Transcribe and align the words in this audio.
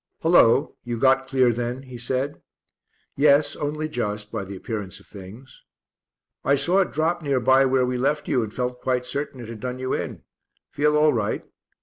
"Hullo! 0.21 0.77
you 0.83 0.97
got 0.97 1.27
clear 1.27 1.53
then?" 1.53 1.83
he 1.83 1.99
said. 1.99 2.41
"Yes, 3.15 3.55
only 3.55 3.87
just, 3.87 4.31
by 4.31 4.43
the 4.43 4.55
appearance 4.55 4.99
of 4.99 5.05
things." 5.05 5.63
"I 6.43 6.55
saw 6.55 6.79
it 6.79 6.91
drop 6.91 7.21
near 7.21 7.39
by 7.39 7.65
where 7.67 7.85
we 7.85 7.99
left 7.99 8.27
you 8.27 8.41
and 8.41 8.51
felt 8.51 8.81
quite 8.81 9.05
certain 9.05 9.39
it 9.39 9.47
had 9.47 9.59
done 9.59 9.77
you 9.77 9.93
in. 9.93 10.23
Feel 10.71 10.97
all 10.97 11.13
right?" 11.13 11.45